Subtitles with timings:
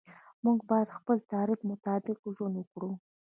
[0.43, 2.91] موږ باید د خپل تعریف مطابق ژوند وکړو.